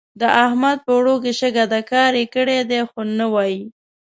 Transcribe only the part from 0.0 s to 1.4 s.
د احمد په اوړو کې